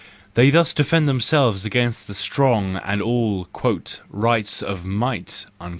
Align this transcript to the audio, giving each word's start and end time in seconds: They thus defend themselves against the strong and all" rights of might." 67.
They 0.33 0.49
thus 0.49 0.73
defend 0.73 1.07
themselves 1.07 1.63
against 1.63 2.07
the 2.07 2.15
strong 2.15 2.77
and 2.77 3.03
all" 3.03 3.47
rights 4.09 4.63
of 4.63 4.83
might." 4.83 5.29
67. 5.59 5.69